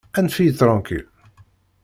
Anef-iyi 0.17 0.53
ṭṛankil! 0.59 1.05